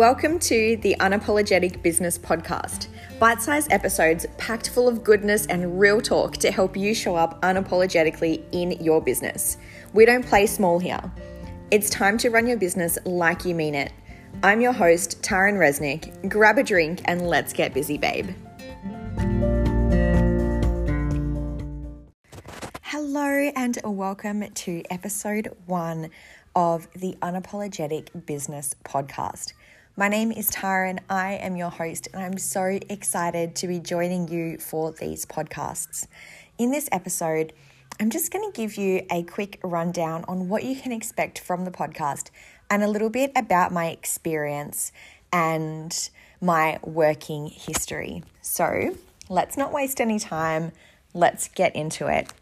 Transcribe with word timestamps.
Welcome 0.00 0.38
to 0.38 0.78
the 0.78 0.96
Unapologetic 0.98 1.82
Business 1.82 2.16
Podcast. 2.16 2.86
Bite 3.18 3.42
sized 3.42 3.70
episodes 3.70 4.24
packed 4.38 4.70
full 4.70 4.88
of 4.88 5.04
goodness 5.04 5.44
and 5.44 5.78
real 5.78 6.00
talk 6.00 6.38
to 6.38 6.50
help 6.50 6.74
you 6.74 6.94
show 6.94 7.16
up 7.16 7.38
unapologetically 7.42 8.42
in 8.50 8.70
your 8.82 9.02
business. 9.02 9.58
We 9.92 10.06
don't 10.06 10.24
play 10.24 10.46
small 10.46 10.78
here. 10.78 11.02
It's 11.70 11.90
time 11.90 12.16
to 12.16 12.30
run 12.30 12.46
your 12.46 12.56
business 12.56 12.96
like 13.04 13.44
you 13.44 13.54
mean 13.54 13.74
it. 13.74 13.92
I'm 14.42 14.62
your 14.62 14.72
host, 14.72 15.20
Taryn 15.20 15.58
Resnick. 15.58 16.30
Grab 16.30 16.56
a 16.56 16.62
drink 16.62 17.02
and 17.04 17.28
let's 17.28 17.52
get 17.52 17.74
busy, 17.74 17.98
babe. 17.98 18.30
Hello, 22.80 23.50
and 23.54 23.78
welcome 23.84 24.50
to 24.50 24.82
episode 24.88 25.54
one 25.66 26.08
of 26.56 26.88
the 26.94 27.18
Unapologetic 27.20 28.24
Business 28.24 28.74
Podcast. 28.82 29.52
My 29.96 30.08
name 30.08 30.30
is 30.30 30.48
Taryn 30.50 30.88
and 30.88 31.00
I 31.10 31.32
am 31.32 31.56
your 31.56 31.68
host, 31.68 32.08
and 32.14 32.22
I'm 32.22 32.38
so 32.38 32.78
excited 32.88 33.56
to 33.56 33.66
be 33.66 33.80
joining 33.80 34.28
you 34.28 34.56
for 34.56 34.92
these 34.92 35.26
podcasts. 35.26 36.06
In 36.58 36.70
this 36.70 36.88
episode, 36.92 37.52
I'm 37.98 38.08
just 38.08 38.32
going 38.32 38.50
to 38.50 38.56
give 38.56 38.76
you 38.76 39.04
a 39.10 39.24
quick 39.24 39.58
rundown 39.64 40.24
on 40.28 40.48
what 40.48 40.62
you 40.62 40.76
can 40.76 40.92
expect 40.92 41.40
from 41.40 41.64
the 41.64 41.72
podcast 41.72 42.30
and 42.70 42.84
a 42.84 42.88
little 42.88 43.10
bit 43.10 43.32
about 43.34 43.72
my 43.72 43.88
experience 43.88 44.92
and 45.32 46.08
my 46.40 46.78
working 46.84 47.48
history. 47.48 48.22
So 48.40 48.96
let's 49.28 49.56
not 49.56 49.72
waste 49.72 50.00
any 50.00 50.20
time, 50.20 50.70
let's 51.14 51.48
get 51.48 51.74
into 51.74 52.06
it. 52.06 52.32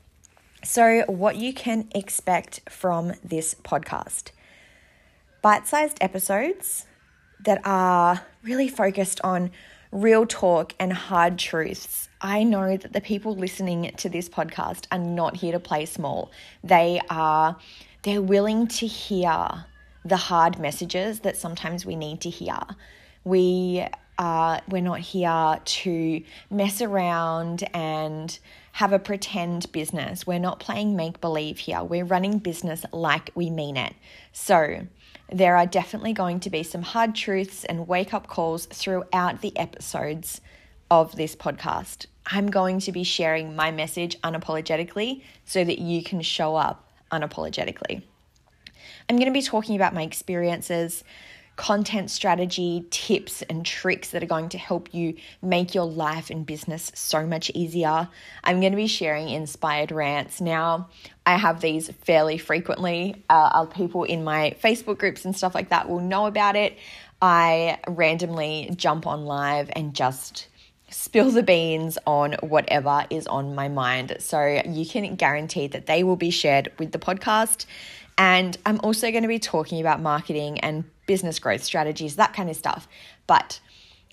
So, 0.62 1.04
what 1.08 1.36
you 1.36 1.54
can 1.54 1.88
expect 1.94 2.60
from 2.68 3.14
this 3.24 3.54
podcast 3.54 4.32
bite 5.40 5.66
sized 5.66 5.96
episodes 6.00 6.84
that 7.44 7.60
are 7.64 8.22
really 8.42 8.68
focused 8.68 9.20
on 9.22 9.50
real 9.92 10.26
talk 10.26 10.74
and 10.78 10.92
hard 10.92 11.38
truths. 11.38 12.08
I 12.20 12.42
know 12.42 12.76
that 12.76 12.92
the 12.92 13.00
people 13.00 13.34
listening 13.34 13.92
to 13.96 14.08
this 14.08 14.28
podcast 14.28 14.86
are 14.90 14.98
not 14.98 15.36
here 15.36 15.52
to 15.52 15.60
play 15.60 15.86
small. 15.86 16.30
They 16.64 17.00
are 17.10 17.56
they're 18.02 18.22
willing 18.22 18.68
to 18.68 18.86
hear 18.86 19.66
the 20.04 20.16
hard 20.16 20.58
messages 20.58 21.20
that 21.20 21.36
sometimes 21.36 21.84
we 21.84 21.96
need 21.96 22.20
to 22.22 22.30
hear. 22.30 22.58
We 23.24 23.86
are 24.18 24.60
we're 24.68 24.82
not 24.82 25.00
here 25.00 25.58
to 25.64 26.22
mess 26.50 26.82
around 26.82 27.68
and 27.72 28.38
have 28.72 28.92
a 28.92 28.98
pretend 28.98 29.70
business. 29.72 30.26
We're 30.26 30.38
not 30.38 30.60
playing 30.60 30.96
make 30.96 31.20
believe 31.20 31.58
here. 31.58 31.82
We're 31.82 32.04
running 32.04 32.38
business 32.38 32.84
like 32.92 33.30
we 33.34 33.50
mean 33.50 33.76
it. 33.76 33.94
So, 34.32 34.86
there 35.30 35.56
are 35.56 35.66
definitely 35.66 36.12
going 36.12 36.40
to 36.40 36.50
be 36.50 36.62
some 36.62 36.82
hard 36.82 37.14
truths 37.14 37.64
and 37.64 37.86
wake 37.86 38.14
up 38.14 38.26
calls 38.26 38.66
throughout 38.66 39.40
the 39.40 39.56
episodes 39.58 40.40
of 40.90 41.16
this 41.16 41.36
podcast. 41.36 42.06
I'm 42.26 42.50
going 42.50 42.80
to 42.80 42.92
be 42.92 43.04
sharing 43.04 43.54
my 43.54 43.70
message 43.70 44.20
unapologetically 44.22 45.22
so 45.44 45.64
that 45.64 45.78
you 45.78 46.02
can 46.02 46.22
show 46.22 46.56
up 46.56 46.90
unapologetically. 47.12 48.02
I'm 49.08 49.16
going 49.16 49.26
to 49.26 49.32
be 49.32 49.42
talking 49.42 49.76
about 49.76 49.94
my 49.94 50.02
experiences, 50.02 51.04
content 51.58 52.08
strategy, 52.08 52.86
tips, 52.90 53.42
and 53.42 53.66
tricks 53.66 54.10
that 54.10 54.22
are 54.22 54.26
going 54.26 54.48
to 54.48 54.56
help 54.56 54.94
you 54.94 55.16
make 55.42 55.74
your 55.74 55.84
life 55.84 56.30
and 56.30 56.46
business 56.46 56.92
so 56.94 57.26
much 57.26 57.50
easier. 57.52 58.08
I'm 58.44 58.60
going 58.60 58.72
to 58.72 58.76
be 58.76 58.86
sharing 58.86 59.28
inspired 59.28 59.90
rants. 59.90 60.40
Now, 60.40 60.88
I 61.26 61.36
have 61.36 61.60
these 61.60 61.90
fairly 62.04 62.38
frequently. 62.38 63.24
Uh, 63.28 63.64
people 63.66 64.04
in 64.04 64.22
my 64.22 64.56
Facebook 64.62 64.98
groups 64.98 65.24
and 65.24 65.36
stuff 65.36 65.52
like 65.52 65.70
that 65.70 65.88
will 65.88 66.00
know 66.00 66.26
about 66.26 66.54
it. 66.54 66.78
I 67.20 67.78
randomly 67.88 68.70
jump 68.76 69.08
on 69.08 69.26
live 69.26 69.68
and 69.74 69.94
just 69.94 70.46
spill 70.90 71.32
the 71.32 71.42
beans 71.42 71.98
on 72.06 72.34
whatever 72.34 73.04
is 73.10 73.26
on 73.26 73.56
my 73.56 73.66
mind. 73.66 74.16
So 74.20 74.62
you 74.64 74.86
can 74.86 75.16
guarantee 75.16 75.66
that 75.66 75.86
they 75.86 76.04
will 76.04 76.16
be 76.16 76.30
shared 76.30 76.70
with 76.78 76.92
the 76.92 76.98
podcast. 77.00 77.66
And 78.18 78.58
I'm 78.66 78.80
also 78.82 79.10
going 79.12 79.22
to 79.22 79.28
be 79.28 79.38
talking 79.38 79.80
about 79.80 80.02
marketing 80.02 80.58
and 80.60 80.84
business 81.06 81.38
growth 81.38 81.62
strategies, 81.62 82.16
that 82.16 82.34
kind 82.34 82.50
of 82.50 82.56
stuff. 82.56 82.88
But 83.28 83.60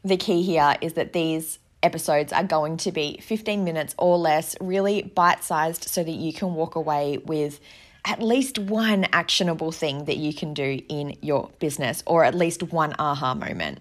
the 0.04 0.16
key 0.16 0.44
here 0.44 0.76
is 0.80 0.94
that 0.94 1.12
these 1.14 1.58
episodes 1.82 2.32
are 2.32 2.44
going 2.44 2.78
to 2.78 2.92
be 2.92 3.20
15 3.22 3.64
minutes 3.64 3.96
or 3.98 4.18
less, 4.18 4.56
really 4.62 5.02
bite 5.02 5.44
sized, 5.44 5.86
so 5.86 6.04
that 6.04 6.12
you 6.12 6.32
can 6.32 6.54
walk 6.54 6.76
away 6.76 7.18
with 7.18 7.60
at 8.06 8.22
least 8.22 8.60
one 8.60 9.06
actionable 9.12 9.72
thing 9.72 10.06
that 10.06 10.18
you 10.18 10.32
can 10.34 10.54
do 10.54 10.80
in 10.88 11.18
your 11.22 11.50
business, 11.60 12.04
or 12.06 12.24
at 12.24 12.36
least 12.36 12.62
one 12.62 12.94
aha 13.00 13.34
moment. 13.34 13.80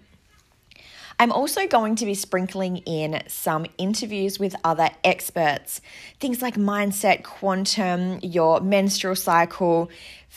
I'm 1.19 1.31
also 1.31 1.67
going 1.67 1.95
to 1.97 2.05
be 2.05 2.13
sprinkling 2.13 2.77
in 2.77 3.23
some 3.27 3.65
interviews 3.77 4.37
with 4.37 4.55
other 4.63 4.89
experts, 5.03 5.81
things 6.19 6.41
like 6.41 6.55
mindset, 6.55 7.23
quantum, 7.23 8.19
your 8.21 8.59
menstrual 8.59 9.15
cycle, 9.15 9.89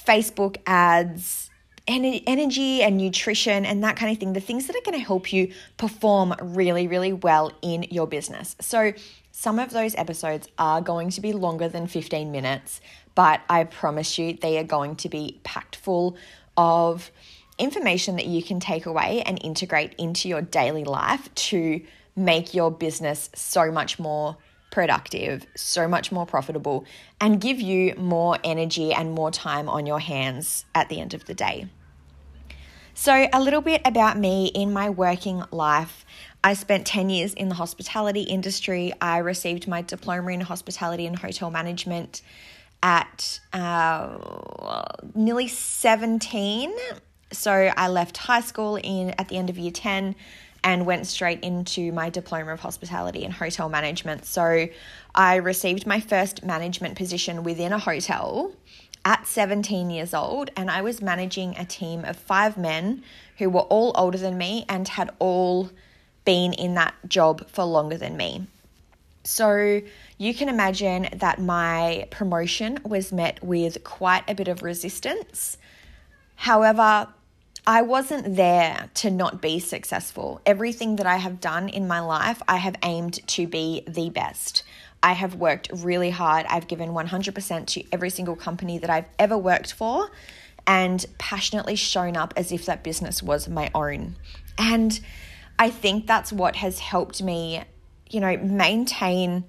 Facebook 0.07 0.57
ads, 0.67 1.51
energy 1.89 2.83
and 2.83 2.99
nutrition 2.99 3.65
and 3.65 3.83
that 3.83 3.97
kind 3.97 4.13
of 4.13 4.19
thing, 4.19 4.35
the 4.35 4.41
things 4.41 4.67
that 4.67 4.77
are 4.77 4.83
going 4.85 4.99
to 4.99 5.05
help 5.05 5.33
you 5.33 5.53
perform 5.79 6.35
really, 6.41 6.87
really 6.87 7.13
well 7.13 7.51
in 7.63 7.85
your 7.85 8.07
business. 8.07 8.57
So, 8.61 8.93
some 9.33 9.61
of 9.61 9.71
those 9.71 9.95
episodes 9.95 10.49
are 10.59 10.81
going 10.81 11.11
to 11.11 11.21
be 11.21 11.33
longer 11.33 11.69
than 11.69 11.87
15 11.87 12.33
minutes, 12.33 12.81
but 13.15 13.41
I 13.49 13.65
promise 13.65 14.19
you 14.19 14.33
they 14.33 14.59
are 14.59 14.65
going 14.65 14.97
to 14.97 15.09
be 15.09 15.39
packed 15.45 15.77
full 15.77 16.17
of 16.57 17.13
information 17.59 18.17
that 18.17 18.27
you 18.27 18.43
can 18.43 18.61
take 18.61 18.87
away 18.87 19.23
and 19.23 19.39
integrate 19.43 19.95
into 19.99 20.29
your 20.29 20.43
daily 20.43 20.85
life 20.85 21.33
to 21.35 21.81
make 22.17 22.55
your 22.55 22.71
business 22.71 23.31
so 23.35 23.71
much 23.71 23.99
more 23.99 24.37
productive, 24.71 25.47
so 25.57 25.89
much 25.89 26.13
more 26.13 26.27
profitable, 26.27 26.85
and 27.21 27.41
give 27.41 27.61
you 27.61 27.95
more 27.97 28.39
energy 28.45 28.93
and 28.93 29.13
more 29.13 29.31
time 29.31 29.69
on 29.69 29.87
your 29.87 30.01
hands 30.01 30.65
at 30.75 30.89
the 30.89 31.01
end 31.01 31.15
of 31.15 31.25
the 31.25 31.35
day. 31.35 31.69
So, 32.95 33.29
a 33.33 33.41
little 33.41 33.61
bit 33.61 33.81
about 33.85 34.19
me 34.19 34.47
in 34.49 34.73
my 34.73 34.91
working 34.91 35.45
life. 35.53 36.05
I 36.43 36.55
spent 36.55 36.85
10 36.87 37.11
years 37.11 37.33
in 37.33 37.49
the 37.49 37.55
hospitality 37.55 38.23
industry. 38.23 38.93
I 39.01 39.19
received 39.19 39.69
my 39.69 39.83
diploma 39.83 40.33
in 40.33 40.41
hospitality 40.41 41.07
and 41.07 41.17
hotel 41.17 41.51
management 41.51 42.23
at 42.83 43.41
uh, 43.53 44.83
nearly 45.15 45.49
17. 45.49 46.75
So, 47.31 47.53
I 47.53 47.89
left 47.89 48.17
high 48.17 48.41
school 48.41 48.77
in 48.77 49.11
at 49.19 49.29
the 49.29 49.37
end 49.37 49.51
of 49.51 49.59
year 49.59 49.71
10 49.71 50.15
and 50.65 50.87
went 50.87 51.07
straight 51.07 51.41
into 51.41 51.93
my 51.93 52.11
diploma 52.11 52.53
of 52.53 52.61
hospitality 52.61 53.25
and 53.25 53.33
hotel 53.33 53.69
management. 53.69 54.25
So, 54.25 54.69
I 55.15 55.37
received 55.37 55.87
my 55.87 56.01
first 56.01 56.43
management 56.45 56.97
position 56.97 57.45
within 57.45 57.73
a 57.73 57.79
hotel 57.79 58.53
at 59.05 59.27
17 59.27 59.91
years 59.91 60.15
old, 60.15 60.51
and 60.57 60.71
I 60.71 60.83
was 60.83 61.01
managing 61.01 61.57
a 61.57 61.65
team 61.65 62.05
of 62.05 62.17
five 62.17 62.57
men 62.57 63.03
who 63.39 63.49
were 63.49 63.63
all 63.63 63.93
older 63.95 64.19
than 64.19 64.37
me 64.37 64.65
and 64.69 64.87
had 64.89 65.11
all 65.19 65.71
been 66.25 66.53
in 66.53 66.75
that 66.75 66.95
job 67.07 67.49
for 67.49 67.65
longer 67.65 67.97
than 67.97 68.17
me. 68.17 68.47
So 69.25 69.81
you 70.17 70.35
can 70.35 70.49
imagine 70.49 71.09
that 71.13 71.41
my 71.41 72.07
promotion 72.11 72.79
was 72.85 73.13
met 73.13 73.43
with 73.43 73.85
quite 73.85 74.25
a 74.29 74.35
bit 74.35 74.49
of 74.49 74.63
resistance. 74.63 75.59
However, 76.35 77.09
I 77.69 77.83
wasn't 77.83 78.37
there 78.37 78.89
to 78.95 79.11
not 79.11 79.43
be 79.43 79.59
successful. 79.59 80.41
Everything 80.47 80.97
that 80.97 81.07
I 81.07 81.17
have 81.17 81.39
done 81.39 81.69
in 81.69 81.87
my 81.87 82.01
life, 82.01 82.41
I 82.49 82.57
have 82.57 82.77
aimed 82.83 83.27
to 83.29 83.47
be 83.47 83.85
the 83.87 84.09
best. 84.09 84.63
I 85.03 85.13
have 85.13 85.35
worked 85.35 85.69
really 85.75 86.09
hard. 86.09 86.47
I've 86.47 86.67
given 86.67 86.93
100% 86.93 87.67
to 87.67 87.85
every 87.93 88.09
single 88.09 88.37
company 88.37 88.79
that 88.79 88.89
I've 88.89 89.05
ever 89.19 89.37
worked 89.37 89.75
for 89.75 90.11
and 90.67 91.05
passionately 91.19 91.77
shown 91.77 92.17
up 92.17 92.33
as 92.39 92.53
if 92.53 92.65
that 92.65 92.83
business 92.83 93.23
was 93.23 93.51
my 93.51 93.71
own. 93.75 94.17
And 94.57 94.99
I 95.59 95.69
think 95.69 96.07
that's 96.07 96.33
what 96.33 96.57
has 96.57 96.79
helped 96.79 97.23
me, 97.23 97.65
you 98.09 98.21
know, 98.21 98.35
maintain 98.39 99.45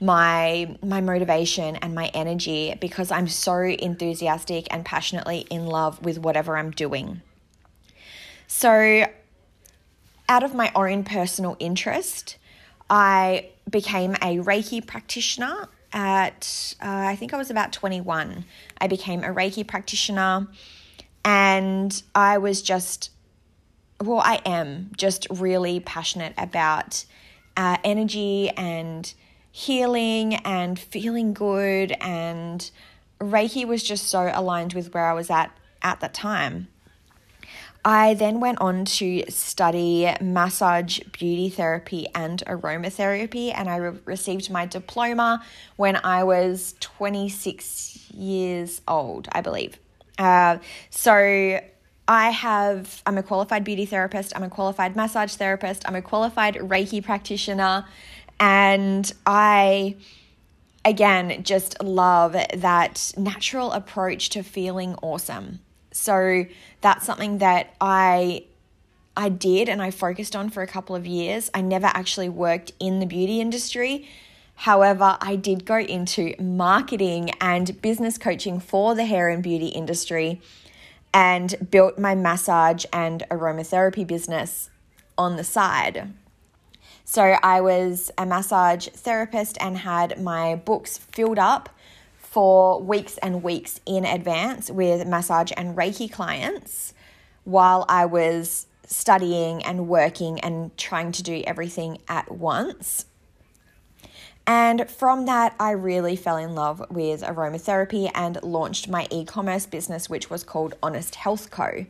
my 0.00 0.78
my 0.82 1.02
motivation 1.02 1.76
and 1.76 1.94
my 1.94 2.06
energy 2.14 2.74
because 2.80 3.10
I'm 3.10 3.28
so 3.28 3.58
enthusiastic 3.58 4.68
and 4.70 4.86
passionately 4.86 5.40
in 5.50 5.66
love 5.66 6.02
with 6.02 6.18
whatever 6.18 6.56
I'm 6.56 6.70
doing. 6.70 7.20
So 8.48 9.06
out 10.28 10.42
of 10.42 10.54
my 10.54 10.72
own 10.74 11.04
personal 11.04 11.56
interest, 11.60 12.38
I 12.90 13.50
became 13.70 14.14
a 14.14 14.38
Reiki 14.38 14.84
practitioner 14.84 15.68
at, 15.92 16.74
uh, 16.82 16.86
I 16.86 17.16
think 17.16 17.34
I 17.34 17.36
was 17.36 17.50
about 17.50 17.72
21. 17.72 18.44
I 18.80 18.86
became 18.88 19.22
a 19.22 19.28
Reiki 19.28 19.66
practitioner 19.66 20.48
and 21.24 22.02
I 22.14 22.38
was 22.38 22.62
just, 22.62 23.10
well, 24.02 24.20
I 24.20 24.40
am 24.46 24.92
just 24.96 25.26
really 25.30 25.80
passionate 25.80 26.32
about 26.38 27.04
uh, 27.56 27.76
energy 27.84 28.48
and 28.50 29.12
healing 29.52 30.36
and 30.36 30.78
feeling 30.78 31.34
good. 31.34 31.94
And 32.00 32.70
Reiki 33.20 33.66
was 33.66 33.82
just 33.82 34.08
so 34.08 34.30
aligned 34.32 34.72
with 34.72 34.94
where 34.94 35.04
I 35.04 35.12
was 35.12 35.28
at 35.28 35.50
at 35.82 36.00
that 36.00 36.14
time. 36.14 36.68
I 37.88 38.12
then 38.12 38.40
went 38.40 38.60
on 38.60 38.84
to 38.84 39.24
study 39.30 40.12
massage, 40.20 40.98
beauty 41.18 41.48
therapy, 41.48 42.06
and 42.14 42.42
aromatherapy, 42.46 43.50
and 43.54 43.66
I 43.66 43.76
re- 43.76 43.98
received 44.04 44.50
my 44.50 44.66
diploma 44.66 45.42
when 45.76 45.96
I 46.04 46.22
was 46.24 46.74
26 46.80 48.10
years 48.12 48.82
old, 48.86 49.28
I 49.32 49.40
believe. 49.40 49.78
Uh, 50.18 50.58
so 50.90 51.60
I 52.06 52.28
have, 52.28 53.02
I'm 53.06 53.16
a 53.16 53.22
qualified 53.22 53.64
beauty 53.64 53.86
therapist, 53.86 54.36
I'm 54.36 54.42
a 54.42 54.50
qualified 54.50 54.94
massage 54.94 55.32
therapist, 55.36 55.88
I'm 55.88 55.96
a 55.96 56.02
qualified 56.02 56.56
Reiki 56.56 57.02
practitioner, 57.02 57.86
and 58.38 59.10
I, 59.24 59.96
again, 60.84 61.42
just 61.42 61.82
love 61.82 62.36
that 62.52 63.14
natural 63.16 63.72
approach 63.72 64.28
to 64.28 64.42
feeling 64.42 64.94
awesome. 65.00 65.60
So 65.98 66.46
that's 66.80 67.04
something 67.04 67.38
that 67.38 67.74
I 67.80 68.44
I 69.16 69.28
did 69.28 69.68
and 69.68 69.82
I 69.82 69.90
focused 69.90 70.36
on 70.36 70.48
for 70.48 70.62
a 70.62 70.66
couple 70.66 70.94
of 70.94 71.04
years. 71.06 71.50
I 71.52 71.60
never 71.60 71.88
actually 71.88 72.28
worked 72.28 72.72
in 72.78 73.00
the 73.00 73.06
beauty 73.06 73.40
industry. 73.40 74.08
However, 74.54 75.18
I 75.20 75.34
did 75.34 75.64
go 75.64 75.78
into 75.78 76.34
marketing 76.40 77.30
and 77.40 77.80
business 77.82 78.16
coaching 78.16 78.60
for 78.60 78.94
the 78.94 79.06
hair 79.06 79.28
and 79.28 79.42
beauty 79.42 79.68
industry 79.68 80.40
and 81.12 81.68
built 81.70 81.98
my 81.98 82.14
massage 82.14 82.84
and 82.92 83.24
aromatherapy 83.28 84.06
business 84.06 84.70
on 85.16 85.36
the 85.36 85.44
side. 85.44 86.12
So 87.04 87.22
I 87.42 87.60
was 87.60 88.12
a 88.16 88.24
massage 88.24 88.86
therapist 88.88 89.58
and 89.60 89.78
had 89.78 90.22
my 90.22 90.54
books 90.54 90.98
filled 90.98 91.38
up 91.38 91.70
for 92.38 92.80
weeks 92.80 93.18
and 93.18 93.42
weeks 93.42 93.80
in 93.84 94.04
advance 94.04 94.70
with 94.70 95.04
massage 95.04 95.50
and 95.56 95.76
Reiki 95.76 96.08
clients 96.08 96.94
while 97.42 97.84
I 97.88 98.06
was 98.06 98.68
studying 98.86 99.60
and 99.64 99.88
working 99.88 100.38
and 100.38 100.70
trying 100.76 101.10
to 101.10 101.24
do 101.24 101.42
everything 101.48 101.98
at 102.06 102.30
once. 102.30 103.06
And 104.46 104.88
from 104.88 105.26
that, 105.26 105.56
I 105.58 105.72
really 105.72 106.14
fell 106.14 106.36
in 106.36 106.54
love 106.54 106.80
with 106.90 107.22
aromatherapy 107.22 108.08
and 108.14 108.40
launched 108.44 108.88
my 108.88 109.08
e 109.10 109.24
commerce 109.24 109.66
business, 109.66 110.08
which 110.08 110.30
was 110.30 110.44
called 110.44 110.76
Honest 110.80 111.16
Health 111.16 111.50
Co. 111.50 111.86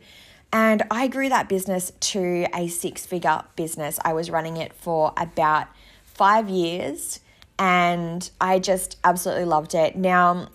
And 0.51 0.81
I 0.89 1.09
grew 1.09 1.29
that 1.29 1.47
business 1.47 1.91
to 1.99 2.47
a 2.55 2.69
six 2.69 3.05
figure 3.05 3.43
business. 3.55 3.99
I 4.03 4.13
was 4.13 4.31
running 4.31 4.57
it 4.57 4.73
for 4.73 5.13
about 5.15 5.67
five 6.05 6.49
years 6.49 7.19
and 7.59 8.31
I 8.39 8.57
just 8.57 8.97
absolutely 9.03 9.43
loved 9.43 9.75
it. 9.75 9.97
Now, 9.97 10.47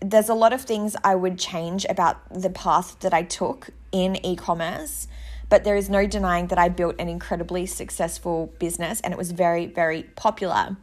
there's 0.00 0.28
a 0.28 0.34
lot 0.34 0.52
of 0.52 0.60
things 0.60 0.94
I 1.02 1.14
would 1.14 1.38
change 1.38 1.86
about 1.88 2.18
the 2.32 2.50
path 2.50 3.00
that 3.00 3.14
I 3.14 3.22
took 3.22 3.70
in 3.90 4.24
e 4.24 4.36
commerce, 4.36 5.08
but 5.48 5.64
there 5.64 5.76
is 5.76 5.88
no 5.88 6.06
denying 6.06 6.48
that 6.48 6.58
I 6.58 6.68
built 6.68 6.96
an 6.98 7.08
incredibly 7.08 7.64
successful 7.66 8.52
business 8.58 9.00
and 9.00 9.12
it 9.12 9.16
was 9.16 9.32
very, 9.32 9.66
very 9.66 10.02
popular. 10.14 10.76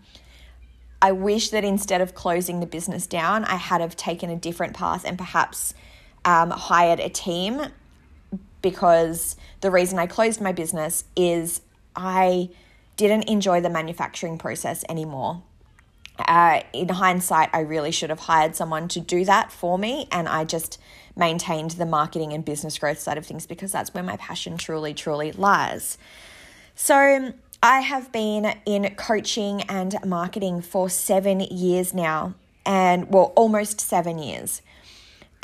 I 1.02 1.12
wish 1.12 1.50
that 1.50 1.64
instead 1.64 2.02
of 2.02 2.14
closing 2.14 2.60
the 2.60 2.66
business 2.66 3.08
down, 3.08 3.46
I 3.46 3.56
had 3.56 3.80
have 3.80 3.96
taken 3.96 4.30
a 4.30 4.36
different 4.36 4.74
path 4.74 5.06
and 5.06 5.18
perhaps 5.18 5.74
um, 6.26 6.50
hired 6.50 7.00
a 7.00 7.10
team 7.10 7.62
because 8.62 9.36
the 9.62 9.72
reason 9.72 10.00
I 10.00 10.08
closed 10.08 10.42
my 10.42 10.52
business 10.52 11.06
is 11.16 11.62
I 11.96 12.50
didn't 12.98 13.30
enjoy 13.30 13.62
the 13.62 13.70
manufacturing 13.70 14.38
process 14.38 14.84
anymore. 14.90 15.42
Uh, 16.20 16.62
in 16.74 16.90
hindsight, 16.90 17.50
I 17.54 17.62
really 17.62 17.92
should 17.92 18.10
have 18.10 18.20
hired 18.20 18.56
someone 18.56 18.88
to 18.90 19.00
do 19.00 19.26
that 19.26 19.52
for 19.52 19.78
me, 19.78 20.08
and 20.12 20.28
I 20.28 20.44
just 20.44 20.80
maintained 21.16 21.72
the 21.72 21.86
marketing 21.86 22.34
and 22.34 22.46
business 22.46 22.78
growth 22.78 23.00
side 23.00 23.18
of 23.18 23.26
things 23.26 23.46
because 23.46 23.72
that's 23.72 23.94
where 23.94 24.04
my 24.04 24.18
passion 24.18 24.58
truly, 24.58 24.94
truly 24.94 25.32
lies. 25.32 25.98
So, 26.76 27.34
I 27.62 27.82
have 27.82 28.12
been 28.14 28.56
in 28.66 28.96
coaching 28.96 29.64
and 29.64 29.96
marketing 30.06 30.62
for 30.62 30.90
seven 30.90 31.42
years 31.42 31.94
now, 31.94 32.36
and 32.66 33.12
well, 33.12 33.34
almost 33.36 33.82
seven 33.82 34.18
years. 34.18 34.62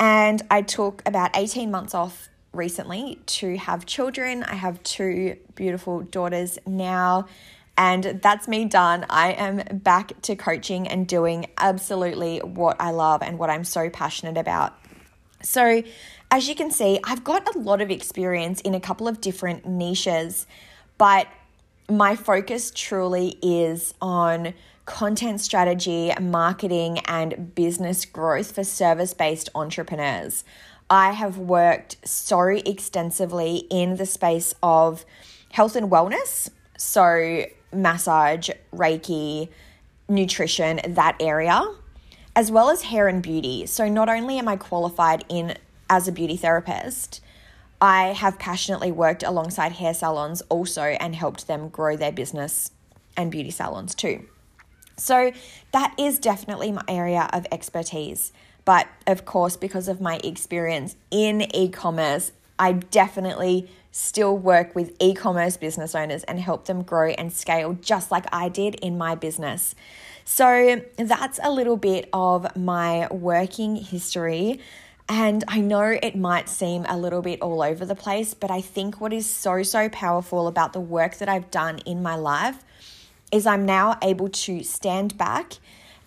And 0.00 0.40
I 0.50 0.62
took 0.62 1.02
about 1.06 1.36
18 1.36 1.70
months 1.70 1.94
off 1.94 2.28
recently 2.52 3.18
to 3.26 3.56
have 3.58 3.86
children. 3.86 4.42
I 4.44 4.54
have 4.54 4.82
two 4.82 5.36
beautiful 5.54 6.00
daughters 6.00 6.58
now, 6.66 7.26
and 7.76 8.20
that's 8.22 8.48
me 8.48 8.64
done. 8.64 9.04
I 9.10 9.32
am 9.32 9.78
back 9.78 10.20
to 10.22 10.36
coaching 10.36 10.88
and 10.88 11.06
doing 11.06 11.46
absolutely 11.58 12.38
what 12.38 12.76
I 12.80 12.90
love 12.90 13.22
and 13.22 13.38
what 13.38 13.50
I'm 13.50 13.64
so 13.64 13.90
passionate 13.90 14.38
about. 14.38 14.78
So, 15.42 15.82
as 16.30 16.48
you 16.48 16.54
can 16.54 16.70
see, 16.70 16.98
I've 17.04 17.22
got 17.22 17.54
a 17.54 17.58
lot 17.58 17.80
of 17.80 17.90
experience 17.90 18.60
in 18.62 18.74
a 18.74 18.80
couple 18.80 19.06
of 19.06 19.20
different 19.20 19.66
niches, 19.66 20.46
but 20.98 21.28
my 21.88 22.16
focus 22.16 22.72
truly 22.74 23.38
is 23.42 23.94
on 24.00 24.54
content 24.86 25.40
strategy, 25.40 26.12
marketing, 26.20 26.98
and 27.06 27.54
business 27.54 28.04
growth 28.04 28.52
for 28.52 28.64
service 28.64 29.14
based 29.14 29.48
entrepreneurs. 29.54 30.44
I 30.88 31.12
have 31.12 31.36
worked 31.38 31.96
so 32.06 32.40
extensively 32.40 33.66
in 33.70 33.96
the 33.96 34.06
space 34.06 34.54
of 34.62 35.04
health 35.50 35.76
and 35.76 35.90
wellness, 35.90 36.48
so 36.78 37.46
massage, 37.72 38.50
Reiki, 38.72 39.48
nutrition, 40.08 40.80
that 40.86 41.16
area, 41.20 41.62
as 42.34 42.50
well 42.50 42.70
as 42.70 42.82
hair 42.82 43.08
and 43.08 43.22
beauty. 43.22 43.66
So 43.66 43.88
not 43.88 44.08
only 44.08 44.38
am 44.38 44.48
I 44.48 44.56
qualified 44.56 45.24
in 45.28 45.54
as 45.88 46.08
a 46.08 46.12
beauty 46.12 46.36
therapist, 46.36 47.20
I 47.80 48.08
have 48.08 48.38
passionately 48.38 48.90
worked 48.90 49.22
alongside 49.22 49.72
hair 49.72 49.94
salons 49.94 50.42
also 50.48 50.82
and 50.82 51.14
helped 51.14 51.46
them 51.46 51.68
grow 51.68 51.96
their 51.96 52.12
business 52.12 52.70
and 53.16 53.30
beauty 53.30 53.50
salons 53.50 53.94
too. 53.94 54.26
So 54.96 55.32
that 55.72 55.94
is 55.98 56.18
definitely 56.18 56.72
my 56.72 56.82
area 56.88 57.28
of 57.32 57.46
expertise. 57.52 58.32
But 58.64 58.88
of 59.06 59.24
course, 59.24 59.56
because 59.56 59.88
of 59.88 60.00
my 60.00 60.16
experience 60.24 60.96
in 61.10 61.42
e 61.54 61.68
commerce, 61.68 62.32
I 62.58 62.72
definitely 62.72 63.68
still 63.90 64.36
work 64.36 64.74
with 64.74 64.94
e 65.00 65.14
commerce 65.14 65.56
business 65.56 65.94
owners 65.94 66.22
and 66.24 66.38
help 66.38 66.66
them 66.66 66.82
grow 66.82 67.10
and 67.10 67.32
scale 67.32 67.74
just 67.74 68.10
like 68.10 68.26
I 68.32 68.48
did 68.48 68.74
in 68.76 68.98
my 68.98 69.14
business. 69.14 69.74
So 70.24 70.82
that's 70.96 71.38
a 71.42 71.50
little 71.50 71.76
bit 71.76 72.08
of 72.12 72.56
my 72.56 73.08
working 73.08 73.76
history. 73.76 74.60
And 75.08 75.44
I 75.46 75.60
know 75.60 75.96
it 76.02 76.16
might 76.16 76.48
seem 76.48 76.84
a 76.88 76.98
little 76.98 77.22
bit 77.22 77.40
all 77.40 77.62
over 77.62 77.86
the 77.86 77.94
place, 77.94 78.34
but 78.34 78.50
I 78.50 78.60
think 78.60 79.00
what 79.00 79.12
is 79.12 79.24
so, 79.24 79.62
so 79.62 79.88
powerful 79.88 80.48
about 80.48 80.72
the 80.72 80.80
work 80.80 81.18
that 81.18 81.28
I've 81.28 81.50
done 81.50 81.78
in 81.86 82.02
my 82.02 82.16
life 82.16 82.64
is 83.30 83.46
I'm 83.46 83.64
now 83.64 83.98
able 84.02 84.28
to 84.28 84.62
stand 84.62 85.16
back 85.16 85.54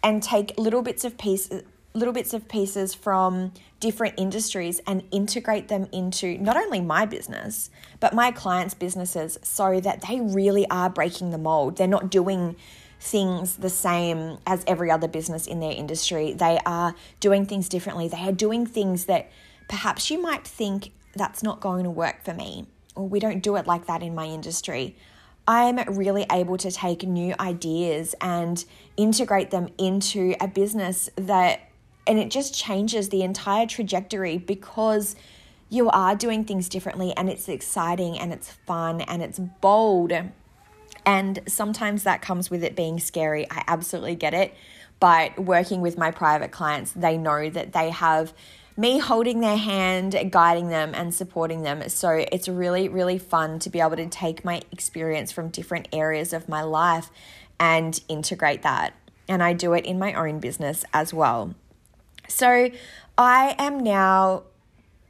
and 0.04 0.22
take 0.22 0.58
little 0.58 0.82
bits 0.82 1.06
of 1.06 1.18
pieces 1.18 1.64
little 1.94 2.14
bits 2.14 2.34
of 2.34 2.48
pieces 2.48 2.94
from 2.94 3.52
different 3.80 4.14
industries 4.18 4.80
and 4.86 5.04
integrate 5.12 5.70
them 5.70 5.88
into 5.92 6.38
not 6.38 6.56
only 6.56 6.82
my 6.82 7.06
business, 7.06 7.70
but 8.00 8.14
my 8.14 8.32
clients' 8.32 8.74
businesses 8.74 9.40
so 9.42 9.80
that 9.80 10.04
they 10.08 10.20
really 10.20 10.70
are 10.70 10.90
breaking 10.90 11.32
the 11.32 11.38
mold. 11.38 11.78
They're 11.78 11.88
not 11.88 12.12
doing 12.12 12.56
things 13.00 13.58
the 13.58 13.70
same 13.70 14.38
as 14.46 14.64
every 14.68 14.92
other 14.92 15.08
business 15.08 15.48
in 15.48 15.62
their 15.62 15.72
industry. 15.72 16.34
They 16.34 16.60
are 16.66 16.94
doing 17.20 17.46
things 17.46 17.70
differently. 17.70 18.08
They 18.08 18.28
are 18.28 18.34
doing 18.34 18.66
things 18.66 19.06
that 19.06 19.32
perhaps 19.68 20.12
you 20.12 20.22
might 20.22 20.46
think 20.46 20.92
that's 21.16 21.42
not 21.42 21.60
going 21.60 21.86
to 21.86 21.90
work 21.90 22.24
for 22.24 22.34
me, 22.34 22.68
or 22.96 23.08
we 23.08 23.20
don't 23.20 23.42
do 23.42 23.56
it 23.56 23.66
like 23.66 23.88
that 23.88 24.04
in 24.04 24.14
my 24.14 24.26
industry. 24.26 24.96
I'm 25.48 25.78
really 25.96 26.26
able 26.32 26.58
to 26.58 26.70
take 26.70 27.04
new 27.04 27.34
ideas 27.40 28.14
and 28.22 28.64
integrate 28.98 29.50
them 29.50 29.70
into 29.80 30.36
a 30.40 30.48
business 30.48 31.10
that 31.16 31.69
and 32.10 32.18
it 32.18 32.32
just 32.32 32.56
changes 32.56 33.10
the 33.10 33.22
entire 33.22 33.68
trajectory 33.68 34.40
because 34.40 35.16
you 35.70 35.92
are 35.92 36.16
doing 36.16 36.44
things 36.44 36.68
differently 36.68 37.14
and 37.16 37.30
it's 37.30 37.48
exciting 37.48 38.18
and 38.18 38.34
it's 38.34 38.52
fun 38.66 39.02
and 39.02 39.22
it's 39.22 39.38
bold. 39.38 40.12
And 41.06 41.40
sometimes 41.48 42.02
that 42.04 42.24
comes 42.24 42.50
with 42.50 42.64
it 42.64 42.76
being 42.76 43.00
scary. 43.00 43.46
I 43.52 43.64
absolutely 43.68 44.16
get 44.16 44.34
it. 44.34 44.56
But 45.00 45.38
working 45.38 45.82
with 45.82 46.00
my 46.00 46.10
private 46.10 46.50
clients, 46.52 46.94
they 46.94 47.16
know 47.16 47.48
that 47.52 47.74
they 47.74 47.92
have 47.92 48.34
me 48.76 48.98
holding 48.98 49.42
their 49.42 49.58
hand, 49.58 50.32
guiding 50.32 50.70
them, 50.70 50.96
and 50.96 51.14
supporting 51.14 51.62
them. 51.62 51.88
So 51.90 52.26
it's 52.32 52.50
really, 52.50 52.90
really 52.90 53.20
fun 53.20 53.60
to 53.60 53.70
be 53.70 53.82
able 53.82 53.98
to 53.98 54.08
take 54.08 54.44
my 54.44 54.64
experience 54.72 55.32
from 55.32 55.50
different 55.50 55.88
areas 55.94 56.34
of 56.34 56.50
my 56.50 56.64
life 56.64 57.12
and 57.60 58.02
integrate 58.08 58.64
that. 58.64 58.96
And 59.28 59.44
I 59.44 59.54
do 59.54 59.74
it 59.74 59.86
in 59.86 60.00
my 60.00 60.14
own 60.14 60.40
business 60.40 60.84
as 60.92 61.14
well. 61.14 61.54
So 62.30 62.70
I 63.18 63.56
am 63.58 63.80
now 63.80 64.44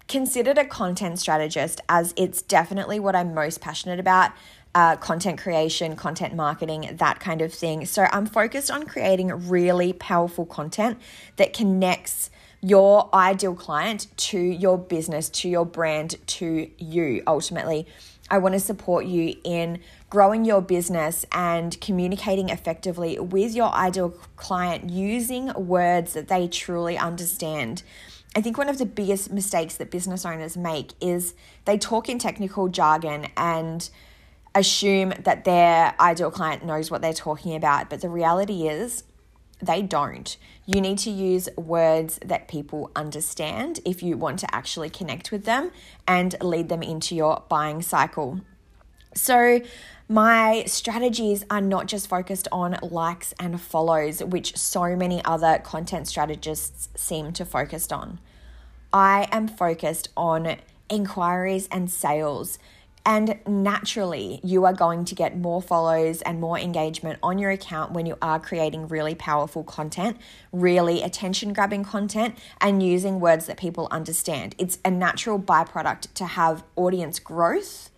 considered 0.07 0.57
a 0.57 0.65
content 0.65 1.19
strategist 1.19 1.81
as 1.87 2.13
it's 2.17 2.41
definitely 2.41 2.99
what 2.99 3.15
I'm 3.15 3.33
most 3.33 3.61
passionate 3.61 3.99
about. 3.99 4.31
Uh, 4.75 4.95
content 4.95 5.39
creation, 5.39 5.95
content 5.95 6.35
marketing, 6.35 6.89
that 6.93 7.19
kind 7.19 7.41
of 7.41 7.51
thing. 7.53 7.85
So 7.85 8.07
I'm 8.11 8.25
focused 8.25 8.69
on 8.69 8.85
creating 8.85 9.49
really 9.49 9.93
powerful 9.93 10.45
content 10.45 10.99
that 11.37 11.53
connects 11.53 12.29
your 12.61 13.09
ideal 13.13 13.55
client 13.55 14.07
to 14.17 14.39
your 14.39 14.77
business, 14.77 15.29
to 15.29 15.49
your 15.49 15.65
brand, 15.65 16.15
to 16.27 16.69
you 16.77 17.23
ultimately. 17.25 17.87
I 18.31 18.37
want 18.37 18.53
to 18.53 18.59
support 18.59 19.05
you 19.05 19.35
in 19.43 19.79
growing 20.09 20.45
your 20.45 20.61
business 20.61 21.25
and 21.31 21.79
communicating 21.81 22.49
effectively 22.49 23.17
with 23.17 23.55
your 23.55 23.73
ideal 23.73 24.09
client 24.35 24.89
using 24.89 25.51
words 25.53 26.13
that 26.13 26.27
they 26.27 26.47
truly 26.47 26.97
understand. 26.97 27.83
I 28.35 28.41
think 28.41 28.57
one 28.57 28.69
of 28.69 28.77
the 28.77 28.85
biggest 28.85 29.31
mistakes 29.31 29.77
that 29.77 29.89
business 29.89 30.25
owners 30.25 30.55
make 30.55 30.93
is 31.01 31.33
they 31.65 31.77
talk 31.77 32.09
in 32.09 32.19
technical 32.19 32.67
jargon 32.67 33.27
and 33.35 33.89
assume 34.53 35.13
that 35.23 35.45
their 35.45 35.95
ideal 35.99 36.29
client 36.29 36.63
knows 36.63 36.91
what 36.91 37.01
they're 37.01 37.13
talking 37.13 37.55
about. 37.55 37.89
But 37.89 38.01
the 38.01 38.09
reality 38.09 38.67
is, 38.67 39.03
they 39.61 39.81
don't. 39.81 40.37
You 40.65 40.81
need 40.81 40.97
to 40.99 41.09
use 41.09 41.49
words 41.57 42.19
that 42.25 42.47
people 42.47 42.91
understand 42.95 43.79
if 43.85 44.01
you 44.01 44.17
want 44.17 44.39
to 44.39 44.55
actually 44.55 44.89
connect 44.89 45.31
with 45.31 45.45
them 45.45 45.71
and 46.07 46.35
lead 46.41 46.69
them 46.69 46.81
into 46.81 47.15
your 47.15 47.43
buying 47.49 47.81
cycle. 47.81 48.41
So, 49.15 49.61
my 50.07 50.63
strategies 50.65 51.45
are 51.51 51.61
not 51.61 51.85
just 51.85 52.07
focused 52.07 52.47
on 52.51 52.79
likes 52.81 53.33
and 53.39 53.61
follows, 53.61 54.23
which 54.23 54.57
so 54.57 54.95
many 54.95 55.23
other 55.23 55.59
content 55.59 56.07
strategists 56.07 56.89
seem 56.95 57.31
to 57.33 57.45
focus 57.45 57.91
on. 57.91 58.19
I 58.91 59.27
am 59.31 59.47
focused 59.47 60.09
on 60.17 60.55
inquiries 60.89 61.67
and 61.71 61.91
sales. 61.91 62.57
And 63.09 63.39
naturally, 63.47 64.39
you 64.43 64.65
are 64.65 64.73
going 64.73 65.03
to 65.05 65.15
get 65.15 65.35
more 65.35 65.63
follows 65.63 66.21
and 66.21 66.39
more 66.39 66.59
engagement 66.59 67.17
on 67.23 67.39
your 67.39 67.49
account 67.49 67.91
when 67.91 68.05
you 68.05 68.19
are 68.21 68.39
creating 68.39 68.87
really 68.87 69.15
powerful 69.15 69.63
content, 69.63 70.15
really 70.51 71.01
attention 71.01 71.51
grabbing 71.51 71.83
content, 71.83 72.37
and 72.61 72.83
using 72.83 73.19
words 73.19 73.47
that 73.47 73.57
people 73.57 73.87
understand. 73.89 74.53
It's 74.59 74.77
a 74.85 74.91
natural 74.91 75.39
byproduct 75.39 76.13
to 76.13 76.25
have 76.27 76.63
audience 76.75 77.17
growth 77.17 77.89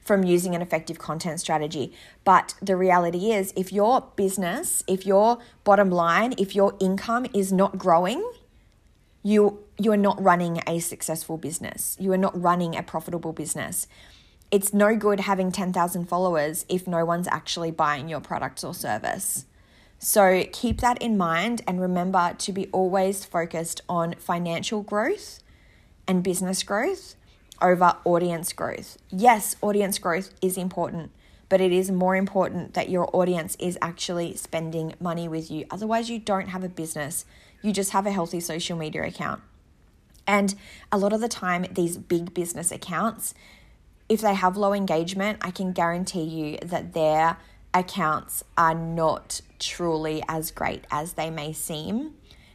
from 0.00 0.24
using 0.24 0.54
an 0.54 0.62
effective 0.62 0.98
content 0.98 1.38
strategy. 1.38 1.92
But 2.24 2.54
the 2.62 2.76
reality 2.76 3.32
is, 3.32 3.52
if 3.54 3.74
your 3.74 4.08
business, 4.16 4.82
if 4.86 5.04
your 5.04 5.38
bottom 5.64 5.90
line, 5.90 6.32
if 6.38 6.54
your 6.54 6.74
income 6.80 7.26
is 7.34 7.52
not 7.52 7.76
growing, 7.76 8.26
you 9.22 9.58
you 9.76 9.92
are 9.92 9.98
not 9.98 10.18
running 10.22 10.62
a 10.66 10.78
successful 10.78 11.36
business. 11.36 11.94
You 12.00 12.10
are 12.12 12.18
not 12.18 12.40
running 12.40 12.74
a 12.74 12.82
profitable 12.82 13.34
business. 13.34 13.86
It's 14.50 14.74
no 14.74 14.96
good 14.96 15.20
having 15.20 15.52
10,000 15.52 16.06
followers 16.06 16.66
if 16.68 16.86
no 16.86 17.04
one's 17.04 17.28
actually 17.28 17.70
buying 17.70 18.08
your 18.08 18.20
product 18.20 18.64
or 18.64 18.74
service. 18.74 19.46
So 19.98 20.44
keep 20.52 20.80
that 20.80 21.00
in 21.00 21.16
mind 21.16 21.62
and 21.68 21.80
remember 21.80 22.34
to 22.38 22.52
be 22.52 22.66
always 22.68 23.24
focused 23.24 23.82
on 23.88 24.14
financial 24.14 24.82
growth 24.82 25.40
and 26.08 26.24
business 26.24 26.62
growth 26.62 27.14
over 27.62 27.94
audience 28.04 28.52
growth. 28.52 28.96
Yes, 29.10 29.56
audience 29.60 29.98
growth 29.98 30.32
is 30.40 30.56
important, 30.56 31.10
but 31.48 31.60
it 31.60 31.70
is 31.70 31.90
more 31.90 32.16
important 32.16 32.74
that 32.74 32.88
your 32.88 33.14
audience 33.14 33.56
is 33.60 33.78
actually 33.82 34.34
spending 34.36 34.94
money 34.98 35.28
with 35.28 35.50
you. 35.50 35.66
Otherwise, 35.70 36.08
you 36.08 36.18
don't 36.18 36.48
have 36.48 36.64
a 36.64 36.68
business, 36.68 37.24
you 37.62 37.72
just 37.72 37.90
have 37.90 38.06
a 38.06 38.10
healthy 38.10 38.40
social 38.40 38.76
media 38.76 39.04
account. 39.04 39.42
And 40.26 40.54
a 40.90 40.98
lot 40.98 41.12
of 41.12 41.20
the 41.20 41.28
time, 41.28 41.66
these 41.70 41.96
big 41.98 42.32
business 42.32 42.72
accounts, 42.72 43.34
if 44.10 44.20
they 44.20 44.34
have 44.34 44.56
low 44.56 44.74
engagement, 44.74 45.38
I 45.40 45.52
can 45.52 45.72
guarantee 45.72 46.24
you 46.24 46.58
that 46.66 46.92
their 46.94 47.38
accounts 47.72 48.42
are 48.58 48.74
not 48.74 49.40
truly 49.60 50.22
as 50.28 50.50
great 50.50 50.84
as 50.90 51.12
they 51.12 51.30
may 51.30 51.52
seem. 51.52 52.14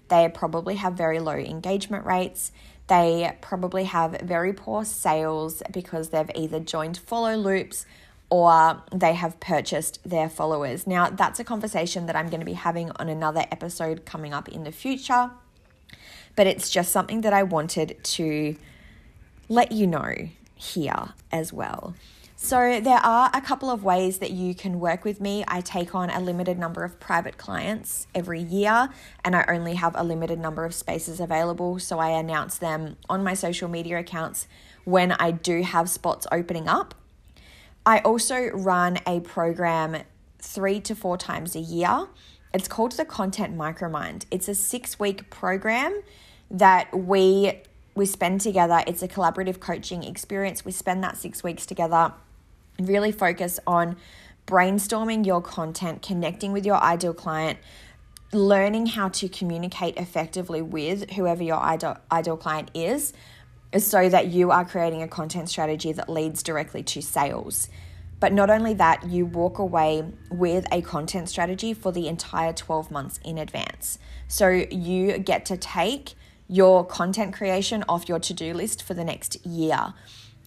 They 0.10 0.28
probably 0.28 0.76
have 0.76 0.94
very 0.96 1.20
low 1.20 1.38
engagement 1.38 2.06
rates. 2.06 2.52
They 2.88 3.36
probably 3.40 3.86
have 3.86 4.20
very 4.22 4.52
poor 4.52 4.84
sales 4.84 5.64
because 5.72 6.10
they've 6.10 6.30
either 6.36 6.60
joined 6.60 6.98
follow 6.98 7.38
loops 7.38 7.86
or 8.30 8.84
they 8.92 9.14
have 9.14 9.40
purchased 9.40 10.00
their 10.04 10.28
followers. 10.28 10.86
Now, 10.86 11.10
that's 11.10 11.40
a 11.40 11.46
conversation 11.46 12.06
that 12.08 12.18
I'm 12.18 12.28
going 12.28 12.42
to 12.42 12.46
be 12.46 12.54
having 12.54 12.92
on 12.98 13.08
another 13.08 13.46
episode 13.50 14.06
coming 14.06 14.34
up 14.34 14.50
in 14.50 14.66
the 14.66 14.74
future, 14.74 15.32
but 16.36 16.48
it's 16.48 16.70
just 16.70 16.92
something 16.92 17.22
that 17.22 17.32
I 17.32 17.44
wanted 17.44 18.04
to 18.04 18.58
let 19.48 19.72
you 19.72 19.88
know 19.88 20.14
here 20.74 21.14
as 21.32 21.54
well. 21.54 21.94
So, 22.38 22.82
there 22.82 22.98
are 22.98 23.32
a 23.34 23.40
couple 23.40 23.72
of 23.72 23.84
ways 23.84 24.20
that 24.20 24.32
you 24.32 24.54
can 24.54 24.80
work 24.80 25.06
with 25.06 25.22
me. 25.22 25.46
I 25.48 25.62
take 25.62 25.96
on 25.96 26.10
a 26.10 26.20
limited 26.20 26.60
number 26.60 26.84
of 26.84 27.00
private 27.00 27.38
clients 27.38 28.08
every 28.14 28.42
year, 28.42 28.90
and 29.24 29.36
I 29.36 29.46
only 29.48 29.76
have 29.76 29.96
a 29.96 30.04
limited 30.04 30.38
number 30.38 30.66
of 30.66 30.74
spaces 30.74 31.20
available. 31.20 31.80
So, 31.80 31.98
I 31.98 32.10
announce 32.10 32.58
them 32.58 32.98
on 33.10 33.24
my 33.24 33.34
social 33.34 33.70
media 33.70 34.00
accounts 34.00 34.48
when 34.84 35.14
I 35.14 35.32
do 35.32 35.64
have 35.64 35.90
spots 35.90 36.28
opening 36.32 36.68
up. 36.68 36.94
I 37.86 38.00
also 38.00 38.50
run 38.50 39.00
a 39.08 39.22
program 39.22 40.04
three 40.40 40.80
to 40.82 40.94
four 40.94 41.18
times 41.18 41.56
a 41.56 41.60
year. 41.60 42.08
It's 42.54 42.68
called 42.68 42.94
the 42.94 43.06
Content 43.06 43.58
Micromind. 43.58 44.26
It's 44.30 44.48
a 44.48 44.56
six 44.56 45.00
week 45.00 45.30
program 45.30 46.02
that 46.52 46.96
we 46.98 47.62
we 47.96 48.06
spend 48.06 48.42
together. 48.42 48.84
It's 48.86 49.02
a 49.02 49.08
collaborative 49.08 49.60
coaching 49.60 50.04
experience. 50.04 50.66
We 50.66 50.72
spend 50.72 51.04
that 51.04 51.18
six 51.18 51.44
weeks 51.44 51.66
together 51.66 52.14
really 52.80 53.12
focus 53.12 53.60
on 53.66 53.96
brainstorming 54.46 55.26
your 55.26 55.42
content, 55.42 56.02
connecting 56.02 56.52
with 56.52 56.66
your 56.66 56.76
ideal 56.76 57.14
client, 57.14 57.58
learning 58.34 58.88
how 58.88 59.08
to 59.10 59.30
communicate 59.30 59.98
effectively 59.98 60.62
with 60.62 61.10
whoever 61.12 61.42
your 61.42 61.58
ideal, 61.58 61.98
ideal 62.12 62.38
client 62.38 62.70
is, 62.74 63.14
so 63.78 64.08
that 64.10 64.28
you 64.28 64.52
are 64.52 64.66
creating 64.66 65.02
a 65.02 65.08
content 65.08 65.50
strategy 65.50 65.92
that 65.92 66.10
leads 66.10 66.44
directly 66.44 66.84
to 66.84 67.02
sales. 67.02 67.70
But 68.20 68.34
not 68.34 68.50
only 68.50 68.74
that, 68.76 69.08
you 69.08 69.26
walk 69.26 69.58
away 69.58 70.06
with 70.32 70.66
a 70.72 70.82
content 70.82 71.30
strategy 71.30 71.74
for 71.74 71.92
the 71.92 72.08
entire 72.08 72.54
12 72.54 72.92
months 72.92 73.20
in 73.24 73.38
advance. 73.38 74.00
So 74.28 74.50
you 74.50 75.18
get 75.18 75.46
to 75.48 75.58
take 75.58 76.14
your 76.48 76.86
content 76.86 77.34
creation 77.34 77.84
off 77.90 78.08
your 78.08 78.20
to 78.20 78.34
do 78.34 78.54
list 78.54 78.84
for 78.84 78.94
the 78.94 79.04
next 79.04 79.46
year. 79.46 79.94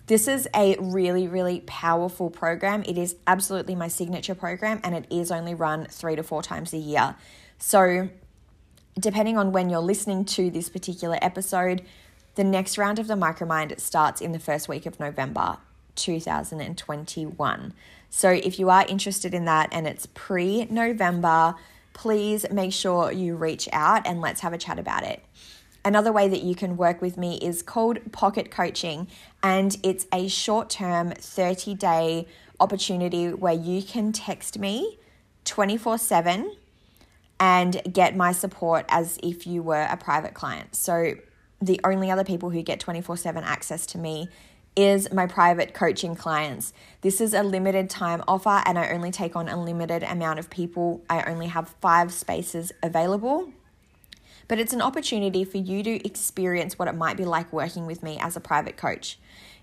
This 0.06 0.26
is 0.26 0.48
a 0.54 0.76
really, 0.80 1.28
really 1.28 1.60
powerful 1.66 2.30
program. 2.30 2.82
It 2.86 2.96
is 2.96 3.16
absolutely 3.26 3.74
my 3.74 3.88
signature 3.88 4.34
program 4.34 4.80
and 4.82 4.94
it 4.94 5.06
is 5.10 5.30
only 5.30 5.54
run 5.54 5.86
three 5.86 6.16
to 6.16 6.22
four 6.22 6.42
times 6.42 6.72
a 6.72 6.78
year. 6.78 7.14
So, 7.58 8.08
depending 8.98 9.36
on 9.36 9.52
when 9.52 9.68
you're 9.68 9.80
listening 9.80 10.24
to 10.24 10.50
this 10.50 10.70
particular 10.70 11.18
episode, 11.20 11.82
the 12.36 12.44
next 12.44 12.78
round 12.78 12.98
of 12.98 13.06
the 13.06 13.14
Micromind 13.16 13.78
starts 13.80 14.20
in 14.20 14.32
the 14.32 14.38
first 14.38 14.68
week 14.68 14.86
of 14.86 14.98
November 14.98 15.58
2021. 15.96 17.74
So, 18.08 18.30
if 18.30 18.58
you 18.58 18.70
are 18.70 18.86
interested 18.88 19.34
in 19.34 19.44
that 19.44 19.68
and 19.72 19.86
it's 19.86 20.06
pre 20.06 20.64
November, 20.70 21.54
please 21.92 22.46
make 22.50 22.72
sure 22.72 23.12
you 23.12 23.36
reach 23.36 23.68
out 23.72 24.06
and 24.06 24.20
let's 24.22 24.40
have 24.40 24.52
a 24.54 24.58
chat 24.58 24.78
about 24.78 25.02
it. 25.02 25.22
Another 25.88 26.12
way 26.12 26.28
that 26.28 26.42
you 26.42 26.54
can 26.54 26.76
work 26.76 27.00
with 27.00 27.16
me 27.16 27.38
is 27.38 27.62
called 27.62 28.12
Pocket 28.12 28.50
Coaching, 28.50 29.08
and 29.42 29.74
it's 29.82 30.06
a 30.12 30.28
short 30.28 30.68
term 30.68 31.12
30 31.12 31.72
day 31.76 32.26
opportunity 32.60 33.32
where 33.32 33.54
you 33.54 33.82
can 33.82 34.12
text 34.12 34.58
me 34.58 34.98
24 35.46 35.96
7 35.96 36.54
and 37.40 37.80
get 37.90 38.14
my 38.14 38.32
support 38.32 38.84
as 38.90 39.18
if 39.22 39.46
you 39.46 39.62
were 39.62 39.88
a 39.90 39.96
private 39.96 40.34
client. 40.34 40.74
So, 40.76 41.14
the 41.58 41.80
only 41.82 42.10
other 42.10 42.22
people 42.22 42.50
who 42.50 42.60
get 42.60 42.80
24 42.80 43.16
7 43.16 43.42
access 43.42 43.86
to 43.86 43.96
me 43.96 44.28
is 44.76 45.10
my 45.10 45.26
private 45.26 45.72
coaching 45.72 46.14
clients. 46.14 46.74
This 47.00 47.18
is 47.18 47.32
a 47.32 47.42
limited 47.42 47.88
time 47.88 48.22
offer, 48.28 48.62
and 48.66 48.78
I 48.78 48.90
only 48.90 49.10
take 49.10 49.36
on 49.36 49.48
a 49.48 49.58
limited 49.58 50.02
amount 50.02 50.38
of 50.38 50.50
people. 50.50 51.02
I 51.08 51.22
only 51.22 51.46
have 51.46 51.74
five 51.80 52.12
spaces 52.12 52.72
available 52.82 53.54
but 54.48 54.58
it's 54.58 54.72
an 54.72 54.82
opportunity 54.82 55.44
for 55.44 55.58
you 55.58 55.82
to 55.82 56.06
experience 56.06 56.78
what 56.78 56.88
it 56.88 56.96
might 56.96 57.16
be 57.16 57.24
like 57.24 57.52
working 57.52 57.86
with 57.86 58.02
me 58.02 58.18
as 58.18 58.36
a 58.36 58.40
private 58.40 58.76
coach. 58.76 59.18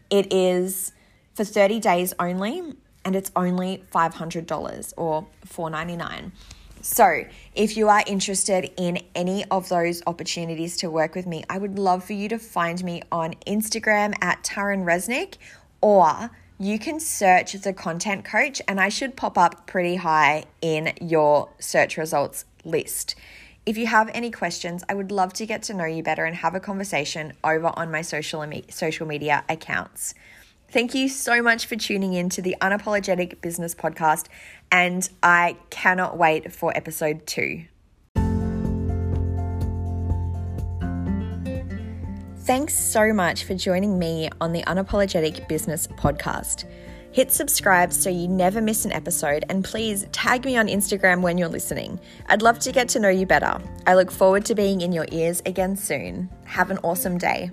It 0.09 0.31
is 0.31 0.93
for 1.33 1.43
30 1.43 1.79
days 1.79 2.13
only, 2.19 2.61
and 3.03 3.15
it's 3.15 3.31
only 3.35 3.83
$500 3.93 4.93
or 4.95 5.27
499. 5.43 6.31
So, 6.81 7.25
if 7.55 7.75
you 7.77 7.89
are 7.89 8.03
interested 8.05 8.71
in 8.77 8.99
any 9.15 9.43
of 9.45 9.69
those 9.69 10.03
opportunities 10.05 10.77
to 10.77 10.91
work 10.91 11.15
with 11.15 11.25
me, 11.25 11.43
I 11.49 11.57
would 11.57 11.79
love 11.79 12.03
for 12.03 12.13
you 12.13 12.29
to 12.29 12.37
find 12.37 12.83
me 12.83 13.01
on 13.11 13.33
Instagram 13.47 14.13
at 14.21 14.43
Taryn 14.43 14.83
Resnick, 14.83 15.37
or 15.81 16.29
you 16.59 16.77
can 16.77 16.99
search 16.99 17.53
the 17.53 17.73
content 17.73 18.23
coach, 18.23 18.61
and 18.67 18.79
I 18.79 18.89
should 18.89 19.15
pop 19.15 19.35
up 19.35 19.65
pretty 19.65 19.95
high 19.95 20.45
in 20.61 20.93
your 21.01 21.49
search 21.59 21.97
results 21.97 22.45
list. 22.63 23.15
If 23.65 23.77
you 23.79 23.87
have 23.87 24.11
any 24.13 24.29
questions, 24.29 24.83
I 24.87 24.93
would 24.93 25.11
love 25.11 25.33
to 25.33 25.45
get 25.47 25.63
to 25.63 25.73
know 25.73 25.85
you 25.85 26.03
better 26.03 26.23
and 26.23 26.35
have 26.35 26.53
a 26.53 26.59
conversation 26.59 27.33
over 27.43 27.71
on 27.75 27.89
my 27.89 28.03
social, 28.03 28.45
social 28.69 29.07
media 29.07 29.43
accounts. 29.49 30.13
Thank 30.69 30.93
you 30.93 31.09
so 31.09 31.41
much 31.41 31.65
for 31.65 31.75
tuning 31.75 32.13
in 32.13 32.29
to 32.29 32.43
the 32.43 32.55
Unapologetic 32.61 33.41
Business 33.41 33.73
Podcast, 33.73 34.27
and 34.71 35.09
I 35.23 35.57
cannot 35.71 36.15
wait 36.15 36.53
for 36.53 36.77
episode 36.77 37.25
two. 37.25 37.65
Thanks 42.41 42.75
so 42.75 43.11
much 43.13 43.45
for 43.45 43.55
joining 43.55 43.97
me 43.97 44.29
on 44.39 44.53
the 44.53 44.61
Unapologetic 44.65 45.47
Business 45.47 45.87
Podcast. 45.87 46.65
Hit 47.15 47.31
subscribe 47.31 47.93
so 47.93 48.09
you 48.09 48.27
never 48.27 48.59
miss 48.59 48.83
an 48.83 48.91
episode, 48.91 49.45
and 49.47 49.63
please 49.63 50.05
tag 50.11 50.43
me 50.43 50.57
on 50.57 50.67
Instagram 50.67 51.21
when 51.21 51.37
you're 51.37 51.47
listening. 51.47 51.97
I'd 52.25 52.41
love 52.41 52.59
to 52.59 52.73
get 52.73 52.89
to 52.89 52.99
know 52.99 53.07
you 53.07 53.25
better. 53.25 53.57
I 53.87 53.95
look 53.95 54.11
forward 54.11 54.43
to 54.47 54.53
being 54.53 54.81
in 54.81 54.91
your 54.91 55.07
ears 55.13 55.41
again 55.45 55.77
soon. 55.77 56.29
Have 56.43 56.71
an 56.71 56.79
awesome 56.83 57.17
day. 57.17 57.51